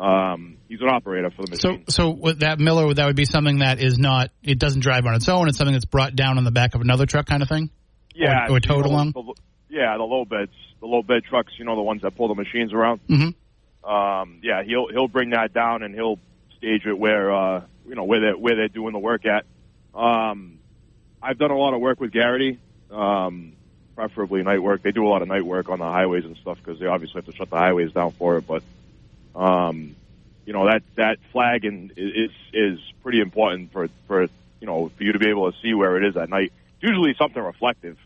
[0.00, 1.84] Um, he's an operator for the machine.
[1.88, 4.30] So, so with that Miller, that would be something that is not.
[4.42, 5.48] It doesn't drive on its own.
[5.48, 7.70] It's something that's brought down on the back of another truck, kind of thing.
[8.14, 9.12] Yeah, or, or towed you know, along.
[9.12, 9.34] The,
[9.68, 11.52] yeah, the low beds, the low bed trucks.
[11.58, 13.00] You know, the ones that pull the machines around.
[13.08, 13.90] Mm-hmm.
[13.90, 16.18] Um, yeah, he'll he'll bring that down and he'll
[16.56, 19.44] stage it where uh, you know where they where they're doing the work at.
[19.94, 20.58] Um,
[21.22, 22.58] I've done a lot of work with Garrity.
[22.90, 23.52] Um,
[23.98, 24.80] preferably night work.
[24.82, 27.18] They do a lot of night work on the highways and stuff because they obviously
[27.18, 28.44] have to shut the highways down for it.
[28.46, 28.62] But
[29.34, 29.96] um,
[30.46, 34.22] you know that that flag and is is pretty important for for
[34.60, 36.52] you know for you to be able to see where it is at night.
[36.74, 37.98] It's usually something reflective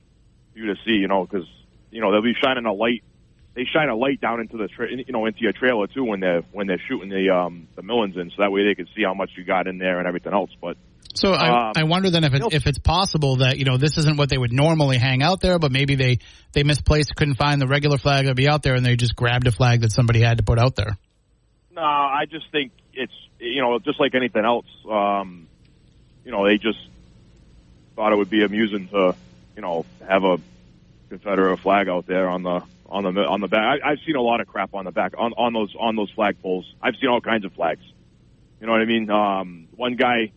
[0.52, 1.46] for you to see, you know, because
[1.90, 3.02] you know they'll be shining a light.
[3.54, 6.20] They shine a light down into the tra- you know into your trailer too when
[6.20, 9.02] they're when they're shooting the um the millings in, so that way they can see
[9.04, 10.50] how much you got in there and everything else.
[10.60, 10.76] But
[11.14, 13.98] So I, Um, I wonder then if it's, if it's possible that you know this
[13.98, 16.18] isn't what they would normally hang out there, but maybe they
[16.52, 19.46] they misplaced, couldn't find the regular flag that'd be out there, and they just grabbed
[19.46, 20.96] a flag that somebody had to put out there.
[21.74, 24.66] No, I just think it's you know just like anything else.
[24.90, 25.48] Um,
[26.24, 26.78] you know, they just
[27.96, 29.14] thought it would be amusing to
[29.56, 30.38] you know have a
[31.08, 33.80] Confederate flag out there on the on the on the back.
[33.82, 36.10] I, I've seen a lot of crap on the back on on those on those
[36.10, 36.70] flag poles.
[36.80, 37.82] I've seen all kinds of flags.
[38.60, 39.10] You know what I mean?
[39.10, 40.32] Um, one guy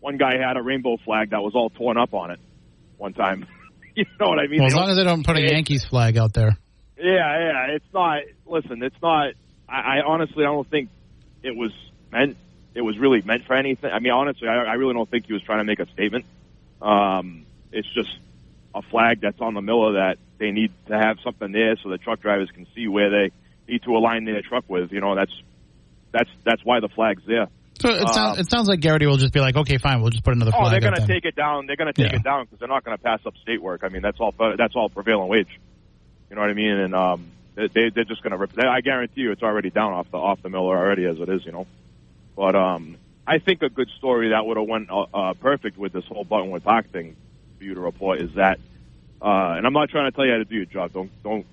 [0.00, 2.40] one guy had a rainbow flag that was all torn up on it
[2.98, 3.46] one time.
[3.94, 4.60] you know what I mean?
[4.60, 6.56] Well, as long as they don't put a Yankees flag out there.
[6.98, 7.74] yeah, yeah.
[7.74, 8.22] It's not.
[8.46, 9.32] Listen, it's not.
[9.68, 10.90] I, I honestly, I don't think
[11.42, 11.72] it was
[12.12, 12.36] meant.
[12.74, 13.90] It was really meant for anything.
[13.90, 16.26] I mean, honestly, I, I really don't think he was trying to make a statement.
[16.82, 18.10] Um, it's just
[18.74, 21.98] a flag that's on the Miller that they need to have something there so the
[21.98, 23.30] truck drivers can see where they
[23.72, 24.92] need to align their truck with.
[24.92, 25.32] You know, that's
[26.12, 27.46] that's that's why the flag's there.
[27.80, 30.10] So it, Uh, sounds it sounds like Garrity will just be like, okay, fine, we'll
[30.10, 31.66] just put another Oh, they're going to take it down.
[31.66, 32.18] They're going to take Yeah.
[32.18, 33.82] it down because they're not going to pass up state work.
[33.84, 34.32] I mean, that's all.
[34.38, 35.48] That's all prevailing wage.
[36.30, 36.70] You know what I mean?
[36.72, 38.52] And um, they they- they're just going to rip.
[38.58, 41.44] I guarantee you, it's already down off the off the miller already as it is.
[41.46, 41.66] You know,
[42.36, 45.92] but um, I think a good story that would have went uh, uh, perfect with
[45.92, 47.16] this whole Buttonwood Park thing
[47.64, 48.58] for you to report is that.
[49.22, 50.92] Uh, and I'm not trying to tell you how to do your job.
[50.92, 51.46] Don't don't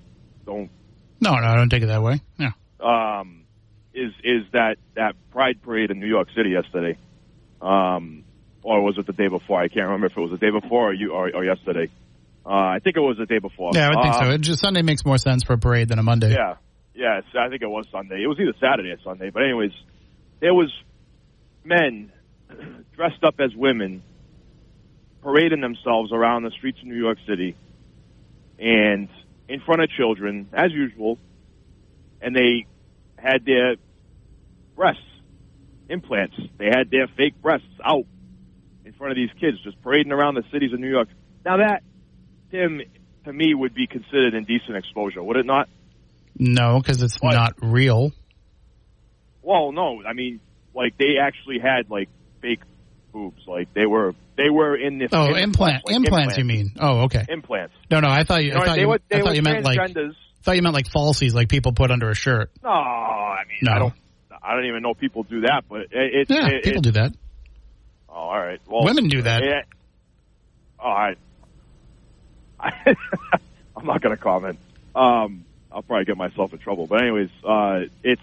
[0.44, 0.70] don't
[1.20, 2.20] No, no, I don't take it that way.
[2.38, 2.50] Yeah.
[2.80, 3.44] um,
[3.94, 6.98] is is that that Pride parade in New York City yesterday,
[7.62, 8.24] um,
[8.62, 9.60] or was it the day before?
[9.60, 11.88] I can't remember if it was the day before or you or, or yesterday.
[12.44, 13.70] Uh, I think it was the day before.
[13.72, 14.30] Yeah, I would think Um, so.
[14.30, 16.32] It just Sunday makes more sense for a parade than a Monday.
[16.32, 16.56] Yeah,
[16.94, 17.18] yeah.
[17.18, 18.22] it's- I think it was Sunday.
[18.22, 19.30] It was either Saturday or Sunday.
[19.30, 19.70] But anyways,
[20.40, 20.70] there was
[21.64, 22.10] men
[22.96, 24.02] dressed up as women
[25.22, 27.56] parading themselves around the streets of New York City
[28.58, 29.08] and
[29.48, 31.18] in front of children, as usual,
[32.20, 32.66] and they
[33.16, 33.76] had their
[34.76, 35.00] breasts
[35.88, 36.36] implants.
[36.58, 38.04] They had their fake breasts out
[38.84, 41.08] in front of these kids, just parading around the cities of New York.
[41.44, 41.82] Now that,
[42.50, 42.80] Tim,
[43.24, 45.68] to me, would be considered indecent exposure, would it not?
[46.38, 47.34] No, because it's What?
[47.34, 48.12] not real.
[49.42, 50.40] Well, no, I mean,
[50.74, 52.08] like they actually had like
[52.40, 52.60] fake
[53.12, 55.10] boobs, like they were they were in this.
[55.12, 56.38] Oh, implant like, implants.
[56.38, 56.72] You mean?
[56.80, 57.24] Oh, okay.
[57.28, 57.74] Implants.
[57.90, 58.08] No, no.
[58.08, 58.54] I thought you.
[58.54, 58.88] I thought you.
[58.88, 59.78] were they I thought you meant like.
[59.78, 62.50] I thought you meant like falsies, like people put under a shirt.
[62.64, 63.72] No, I mean, No.
[63.72, 63.94] I don't.
[64.42, 66.90] I don't even know people do that, but it, it Yeah, it, people it, do
[66.92, 67.12] that.
[68.08, 68.60] Oh, all right.
[68.66, 69.44] Well, Women do that.
[69.44, 69.62] Yeah.
[70.80, 71.18] All right.
[73.76, 74.58] I'm not going to comment.
[74.96, 76.88] Um, I'll probably get myself in trouble.
[76.88, 78.20] But anyways, uh, it's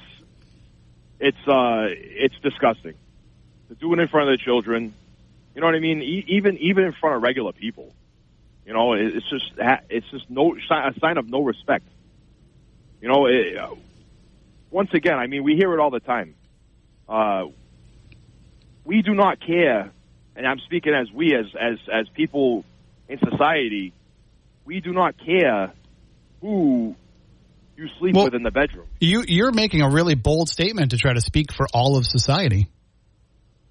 [1.21, 2.95] it's uh, it's disgusting
[3.69, 4.93] to do it in front of the children.
[5.55, 6.01] You know what I mean?
[6.01, 7.93] E- even even in front of regular people.
[8.65, 9.51] You know, it's just
[9.89, 11.86] it's just no a sign of no respect.
[13.01, 13.75] You know, it, uh,
[14.69, 16.36] once again, I mean, we hear it all the time.
[17.08, 17.45] Uh,
[18.86, 19.91] we do not care,
[20.36, 22.65] and I'm speaking as we as as as people
[23.08, 23.93] in society.
[24.65, 25.73] We do not care
[26.41, 26.95] who
[27.75, 28.88] you sleep Well- with in the bedroom.
[28.99, 32.67] You you're making a really bold statement to try to speak for all of society.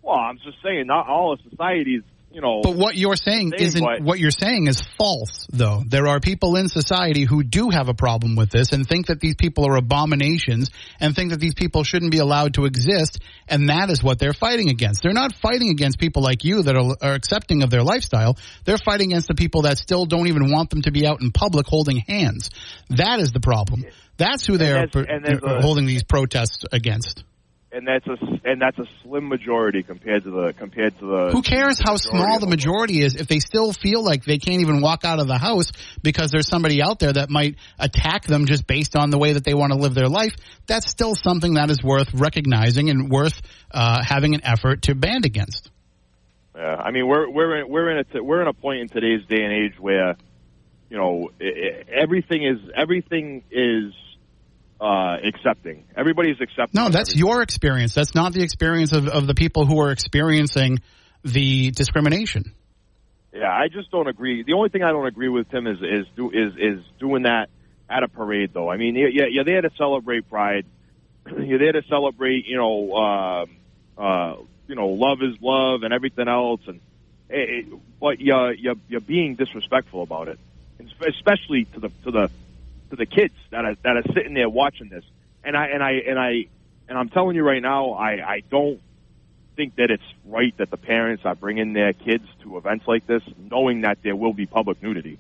[0.09, 2.61] Well, I'm just saying, not all of society's, you know.
[2.62, 5.83] But what you're saying isn't but- what you're saying is false though.
[5.87, 9.21] There are people in society who do have a problem with this and think that
[9.21, 13.18] these people are abominations and think that these people shouldn't be allowed to exist
[13.49, 15.03] and that is what they're fighting against.
[15.03, 18.37] They're not fighting against people like you that are, are accepting of their lifestyle.
[18.64, 21.33] They're fighting against the people that still don't even want them to be out in
[21.33, 22.51] public holding hands.
[22.90, 23.85] That is the problem.
[24.16, 27.25] That's who they And are there's- and there's a- holding these protests against.
[27.70, 31.31] And that's a and that's a slim majority compared to the compared to the.
[31.33, 34.81] Who cares how small the majority is if they still feel like they can't even
[34.81, 38.66] walk out of the house because there's somebody out there that might attack them just
[38.66, 40.35] based on the way that they want to live their life?
[40.66, 45.26] That's still something that is worth recognizing and worth uh, having an effort to band
[45.26, 45.70] against.
[46.57, 48.88] Yeah, I mean we're we're in, we're in a t- we're in a point in
[48.88, 50.16] today's day and age where,
[50.88, 51.31] you know,
[51.92, 53.92] everything is everything is
[54.81, 55.85] uh, accepting.
[55.97, 56.81] Everybody's accepting.
[56.81, 57.95] No, that's your experience.
[57.95, 60.79] That's not the experience of, of the people who are experiencing
[61.25, 62.53] the discrimination.
[63.33, 64.43] Yeah, I just don't agree.
[64.43, 67.51] The only thing I don't agree with Tim is is do, is is doing that
[67.91, 68.71] at a parade, though.
[68.71, 70.67] I mean, yeah, you're there to celebrate Pride.
[71.27, 74.37] You're there to celebrate, you know, uh, uh,
[74.67, 76.81] you know, love is love and everything else, and
[77.29, 80.38] it, it, but you're you're you're being disrespectful about it,
[81.07, 82.31] especially to the to the
[82.90, 85.05] to the kids that are that are sitting there watching this.
[85.44, 86.31] And I and I and I
[86.88, 88.81] and I'm telling you right now, I I don't
[89.57, 93.22] think that it's right that the parents are bringing their kids to events like this,
[93.51, 95.18] knowing that there will be public nudity.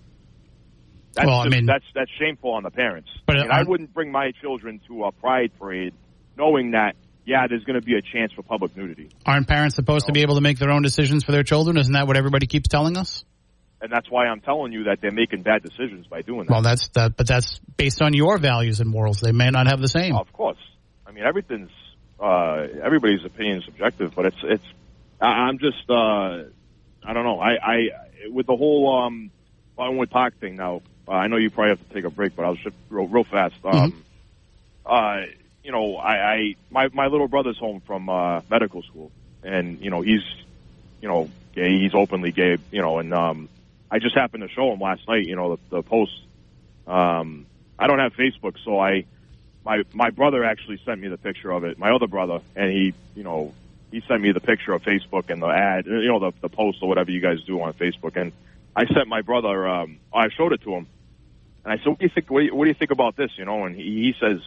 [1.14, 3.10] That's Well, I mean- that's that's shameful on the parents.
[3.26, 5.94] But, I, mean, I wouldn't bring my children to a pride parade,
[6.36, 6.94] knowing that
[7.28, 10.22] yeah, there's going to be a chance for public nudity, Aren't parents supposed to be
[10.22, 11.76] able to make their own decisions for their children?
[11.76, 13.22] Isn't that what everybody keeps telling us?
[13.80, 16.52] And that's why I'm telling you that they're making bad decisions by doing that.
[16.52, 19.20] Well, that's that, but that's based on your values and morals.
[19.20, 20.16] They may not have the same.
[20.16, 20.58] Of course.
[21.06, 21.70] I mean, everything's
[22.20, 24.64] uh, everybody's opinion is subjective, but it's it's.
[25.20, 26.44] I'm just uh,
[27.04, 27.40] I don't know.
[27.40, 27.88] I, I
[28.30, 29.30] with the whole um,
[29.78, 30.82] Buttonwood Park thing now.
[31.06, 33.24] Uh, I know you probably have to take a break, but I'll just real, real
[33.24, 33.54] fast.
[33.64, 34.04] Um,
[34.84, 35.22] uh,
[35.64, 39.10] you know, I, I my my little brother's home from uh, medical school,
[39.42, 40.24] and you know he's
[41.00, 41.78] you know gay.
[41.78, 42.58] He's openly gay.
[42.70, 43.48] You know, and um,
[43.90, 45.26] I just happened to show him last night.
[45.26, 46.12] You know, the, the post.
[46.86, 47.46] Um,
[47.78, 49.04] I don't have Facebook, so I
[49.64, 51.78] my my brother actually sent me the picture of it.
[51.78, 53.54] My other brother, and he, you know,
[53.90, 56.78] he sent me the picture of Facebook and the ad, you know, the the post
[56.82, 58.16] or whatever you guys do on Facebook.
[58.16, 58.32] And
[58.74, 60.86] I sent my brother, um, I showed it to him,
[61.64, 62.30] and I said, "What do you think?
[62.30, 64.40] What do you, what do you think about this?" You know, and he, he says,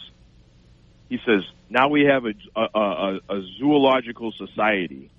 [1.12, 5.10] he says, now we have a, a, a, a zoological society,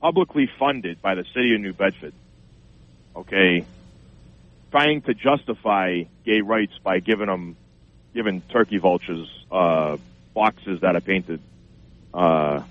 [0.00, 2.12] publicly funded by the city of New Bedford.
[3.16, 3.64] Okay,
[4.70, 7.56] trying to justify gay rights by giving them
[8.14, 9.96] giving turkey vultures uh,
[10.34, 11.40] boxes that are painted,
[12.14, 12.62] uh,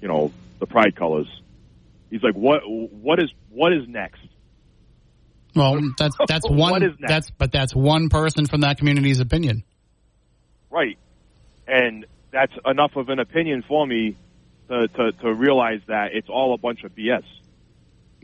[0.00, 1.28] you know, the pride colors.
[2.10, 2.62] He's like, what?
[2.66, 4.20] What is what is next?
[5.54, 6.96] Well, that's that's one.
[7.00, 9.64] That's but that's one person from that community's opinion.
[10.70, 10.98] Right,
[11.66, 14.16] and that's enough of an opinion for me
[14.68, 17.24] to to, to realize that it's all a bunch of BS.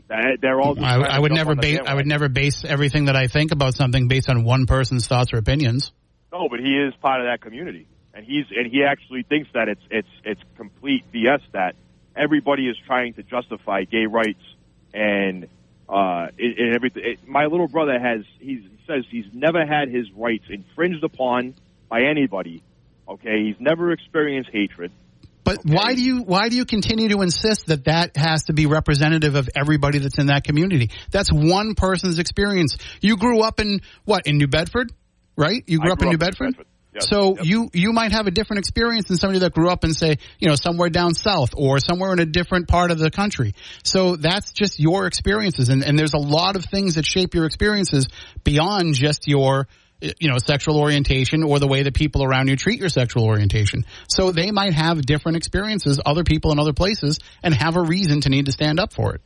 [0.09, 0.83] They're all.
[0.83, 1.79] I, I would never base.
[1.85, 5.33] I would never base everything that I think about something based on one person's thoughts
[5.33, 5.91] or opinions.
[6.31, 9.69] No, but he is part of that community, and he's and he actually thinks that
[9.69, 11.75] it's it's it's complete BS that
[12.15, 14.43] everybody is trying to justify gay rights
[14.93, 15.47] and
[15.87, 17.03] uh and and everything.
[17.05, 21.53] It, my little brother has he says he's never had his rights infringed upon
[21.87, 22.63] by anybody.
[23.07, 24.91] Okay, he's never experienced hatred.
[25.49, 28.67] But why do you why do you continue to insist that that has to be
[28.67, 30.91] representative of everybody that's in that community?
[31.09, 32.77] That's one person's experience.
[33.01, 34.93] You grew up in what in New Bedford,
[35.35, 35.63] right?
[35.65, 36.57] You grew up grew in New up in Bedford.
[36.57, 36.65] Bedford.
[36.99, 37.45] So Yep.
[37.45, 40.49] you you might have a different experience than somebody that grew up in say you
[40.49, 43.55] know somewhere down south or somewhere in a different part of the country.
[43.83, 47.45] So that's just your experiences, and, and there's a lot of things that shape your
[47.45, 48.07] experiences
[48.43, 49.67] beyond just your
[50.01, 53.85] you know, sexual orientation or the way that people around you treat your sexual orientation.
[54.07, 58.21] So they might have different experiences, other people in other places, and have a reason
[58.21, 59.21] to need to stand up for it.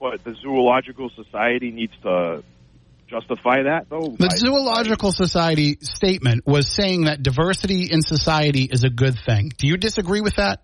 [0.00, 2.42] But the Zoological Society needs to
[3.08, 4.14] justify that, though.
[4.18, 9.50] The Zoological Society statement was saying that diversity in society is a good thing.
[9.56, 10.62] Do you disagree with that?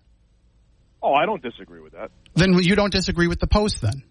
[1.01, 2.11] Oh, I don't disagree with that.
[2.33, 4.03] Then you don't disagree with the post, then?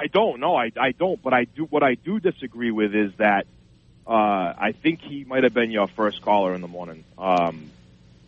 [0.00, 0.40] I don't.
[0.40, 1.22] No, I, I don't.
[1.22, 1.64] But I do.
[1.64, 3.46] What I do disagree with is that
[4.06, 7.70] uh, I think he might have been your first caller in the morning, um,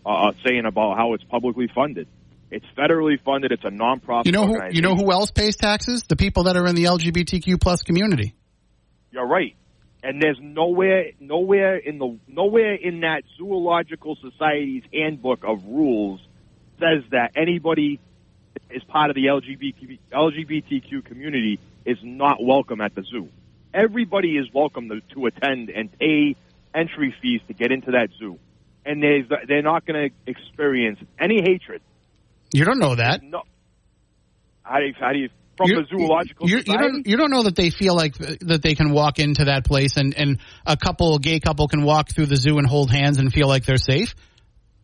[0.05, 2.09] uh, saying about how it's publicly funded.
[2.51, 3.53] It's federally funded.
[3.53, 4.27] It's a nonprofit.
[4.27, 4.59] You know who?
[4.71, 6.05] You know who else pays taxes?
[6.05, 8.35] The people that are in the LGBTQ plus community.
[9.11, 9.57] You're right.
[10.03, 16.21] And there's nowhere, nowhere in the, nowhere in that zoological society's handbook of rules
[16.79, 17.99] says that anybody
[18.71, 23.29] is part of the LGBT, LGBTQ community is not welcome at the zoo.
[23.75, 26.37] Everybody is welcome to, to attend and pay
[26.75, 28.39] entry fees to get into that zoo,
[28.85, 31.83] and they they're not going to experience any hatred.
[32.53, 33.23] You don't know that.
[33.23, 33.43] No.
[34.63, 37.45] How do you, how do you from you're, the zoological you don't you don't know
[37.45, 41.19] that they feel like that they can walk into that place and and a couple
[41.19, 44.15] gay couple can walk through the zoo and hold hands and feel like they're safe.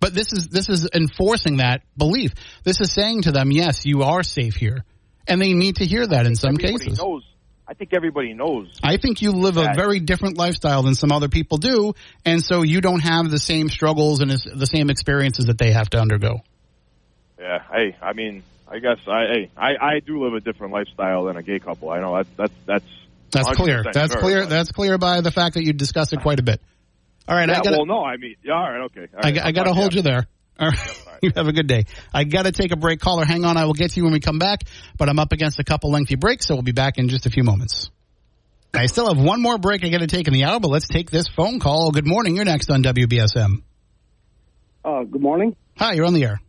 [0.00, 2.32] But this is this is enforcing that belief.
[2.64, 4.84] This is saying to them, yes, you are safe here,
[5.28, 6.98] and they need to hear that in some everybody cases.
[6.98, 7.24] Knows.
[7.66, 8.78] I think everybody knows.
[8.82, 11.94] I think you live a very different lifestyle than some other people do,
[12.24, 15.88] and so you don't have the same struggles and the same experiences that they have
[15.90, 16.40] to undergo.
[17.38, 17.62] Yeah.
[17.72, 21.36] Hey, I mean, I guess I hey, I I do live a different lifestyle than
[21.36, 21.90] a gay couple.
[21.90, 22.84] I know that's that's that's
[23.30, 23.82] That's clear.
[23.82, 24.46] That's sure, clear.
[24.46, 26.60] That's clear by the fact that you discussed it quite a bit.
[27.28, 29.06] All right, yeah, I got well, no, I mean, yeah, all right, okay.
[29.14, 30.26] All I, got- I got to hold talk you there.
[30.62, 31.02] All right.
[31.22, 31.86] you have a good day.
[32.14, 33.00] I got to take a break.
[33.00, 33.56] Caller, hang on.
[33.56, 34.60] I will get to you when we come back,
[34.96, 37.30] but I'm up against a couple lengthy breaks, so we'll be back in just a
[37.30, 37.90] few moments.
[38.72, 40.88] I still have one more break I got to take in the hour, but let's
[40.88, 41.90] take this phone call.
[41.90, 42.36] Good morning.
[42.36, 43.62] You're next on WBSM.
[44.84, 45.56] Uh, good morning.
[45.76, 46.40] Hi, you're on the air.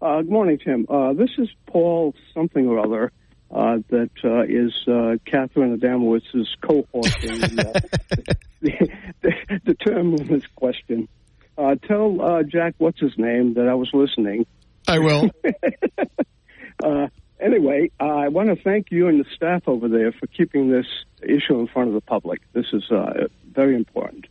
[0.00, 0.86] Uh, good morning, Tim.
[0.88, 3.12] Uh, this is Paul something or other
[3.50, 8.36] uh, that uh, is uh, Catherine Adamowitz's cohort in uh, the,
[9.22, 11.08] the, the term limits question.
[11.56, 14.46] Uh, tell uh, Jack what's his name that I was listening.
[14.88, 15.30] I will.
[16.84, 17.08] uh,
[17.40, 20.86] anyway, uh, I want to thank you and the staff over there for keeping this
[21.22, 22.40] issue in front of the public.
[22.52, 24.26] This is uh, very important.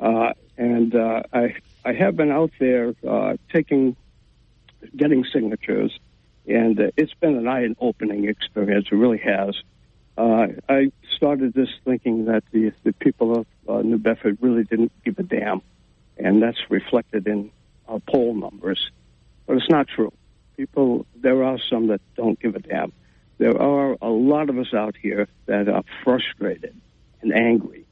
[0.00, 3.96] Uh, and uh, I, I have been out there uh, taking,
[4.96, 5.98] getting signatures,
[6.46, 8.86] and uh, it's been an eye-opening experience.
[8.90, 9.56] It really has.
[10.16, 14.92] Uh, I started this thinking that the, the people of uh, New Bedford really didn't
[15.04, 15.60] give a damn,
[16.16, 17.50] and that's reflected in
[17.88, 18.90] our poll numbers.
[19.46, 20.12] But it's not true.
[20.56, 22.92] People, there are some that don't give a damn.
[23.38, 26.80] There are a lot of us out here that are frustrated
[27.20, 27.84] and angry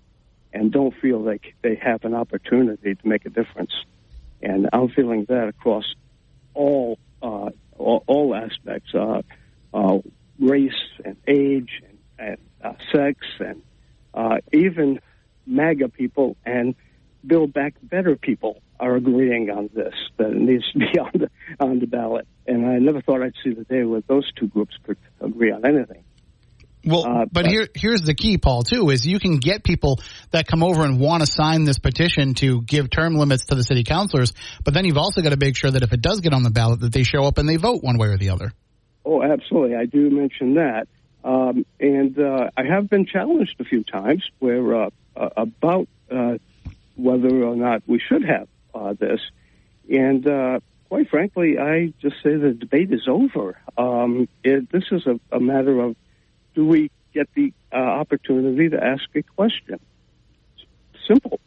[0.52, 3.72] and don't feel like they have an opportunity to make a difference.
[4.40, 5.94] And I'm feeling that across
[6.54, 9.22] all uh, all, all aspects, uh,
[9.72, 9.98] uh,
[10.38, 10.72] race
[11.04, 13.62] and age and, and uh, sex and
[14.14, 15.00] uh, even
[15.46, 16.74] MAGA people and
[17.26, 21.30] Build Back Better people are agreeing on this that it needs to be on the
[21.60, 22.26] on the ballot.
[22.46, 25.64] And I never thought I'd see the day where those two groups could agree on
[25.64, 26.04] anything.
[26.84, 28.62] Well, Uh, but but- here, here's the key, Paul.
[28.62, 30.00] Too is you can get people
[30.32, 33.62] that come over and want to sign this petition to give term limits to the
[33.62, 34.32] city councilors.
[34.64, 36.50] But then you've also got to make sure that if it does get on the
[36.50, 38.52] ballot, that they show up and they vote one way or the other.
[39.04, 39.76] Oh, absolutely.
[39.76, 40.88] I do mention that.
[41.24, 46.38] Um, and uh, I have been challenged a few times where uh, uh, about uh,
[47.02, 49.20] whether or not we should have uh, this.
[49.90, 53.58] And uh, quite frankly, I just say the debate is over.
[53.76, 55.96] Um, it, this is a, a matter of
[56.54, 59.80] do we get the uh, opportunity to ask a question?
[60.56, 61.40] It's Simple.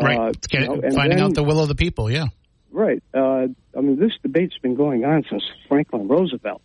[0.00, 0.18] Right.
[0.18, 2.10] Uh, you know, finding then- out the will of the people.
[2.10, 2.26] Yeah.
[2.70, 3.02] Right.
[3.12, 6.62] Uh, I mean, this debate's been going on since Franklin Roosevelt.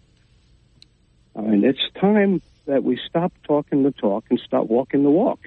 [1.36, 5.40] I mean, it's time that we stop talking the talk and start walking the walk.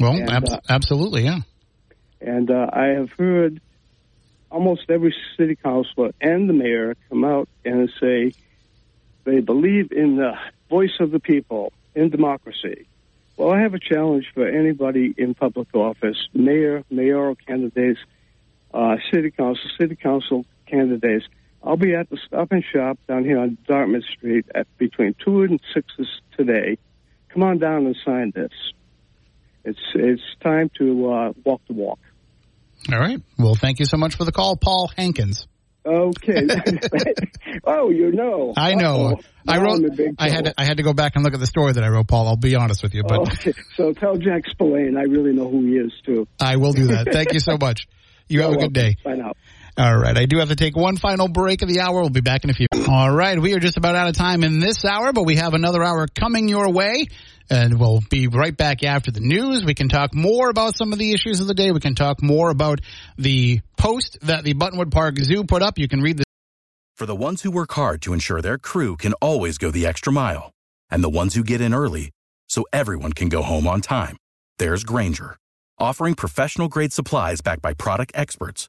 [0.00, 1.22] Well, And, abs- uh, absolutely.
[1.24, 1.40] Yeah.
[2.20, 3.60] And uh, I have heard
[4.50, 8.32] almost every city councilor and the mayor come out and say
[9.24, 10.32] they believe in the
[10.70, 12.86] voice of the people, in democracy.
[13.36, 18.00] Well, I have a challenge for anybody in public office, mayor, mayoral candidates,
[18.74, 21.24] uh, city council, city council candidates.
[21.62, 25.42] I'll be at the Stop and Shop down here on Dartmouth Street at between two
[25.42, 25.92] and six
[26.36, 26.78] today.
[27.28, 28.52] Come on down and sign this.
[29.68, 31.98] It's it's time to uh, walk the walk.
[32.92, 33.20] All right.
[33.38, 35.46] Well, thank you so much for the call, Paul Hankins.
[35.84, 36.46] Okay.
[37.64, 38.52] oh, you know.
[38.56, 39.06] I know.
[39.06, 39.20] Uh-oh.
[39.46, 39.80] I wrote.
[40.18, 41.88] I had to, I had to go back and look at the story that I
[41.88, 42.28] wrote, Paul.
[42.28, 43.54] I'll be honest with you, but Okay.
[43.76, 46.26] So tell Jack Spillane I really know who he is too.
[46.40, 47.08] I will do that.
[47.10, 47.86] Thank you so much.
[48.28, 48.96] You have a good day.
[49.02, 49.32] Bye now.
[49.78, 50.18] All right.
[50.18, 52.00] I do have to take one final break of the hour.
[52.00, 52.66] We'll be back in a few.
[52.88, 53.40] All right.
[53.40, 56.08] We are just about out of time in this hour, but we have another hour
[56.08, 57.06] coming your way.
[57.48, 59.64] And we'll be right back after the news.
[59.64, 61.70] We can talk more about some of the issues of the day.
[61.70, 62.80] We can talk more about
[63.18, 65.78] the post that the Buttonwood Park Zoo put up.
[65.78, 66.24] You can read the
[66.96, 70.12] For the ones who work hard to ensure their crew can always go the extra
[70.12, 70.50] mile,
[70.90, 72.10] and the ones who get in early
[72.48, 74.16] so everyone can go home on time,
[74.58, 75.36] there's Grainger,
[75.78, 78.68] offering professional grade supplies backed by product experts